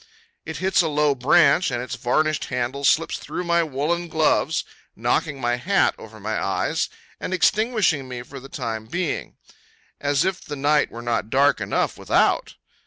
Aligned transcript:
It 0.47 0.57
hits 0.57 0.81
a 0.81 0.87
low 0.87 1.13
branch, 1.13 1.69
and 1.69 1.79
its 1.79 1.93
varnished 1.93 2.45
handle 2.45 2.83
slips 2.83 3.19
through 3.19 3.43
my 3.43 3.61
woollen 3.61 4.07
gloves, 4.07 4.63
knocking 4.95 5.39
my 5.39 5.57
hat 5.57 5.93
over 5.99 6.19
my 6.19 6.43
eyes, 6.43 6.89
and 7.19 7.35
extinguishing 7.35 8.07
me 8.07 8.23
for 8.23 8.39
the 8.39 8.49
time 8.49 8.87
being. 8.87 9.35
As 9.99 10.25
if 10.25 10.41
the 10.43 10.55
night 10.55 10.89
were 10.89 11.03
not 11.03 11.29
dark 11.29 11.61
enough 11.61 11.99
without! 11.99 12.55